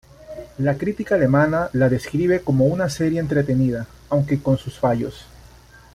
[0.57, 5.27] La crítica alemana la describe como una serie entretenida, aunque con sus fallos.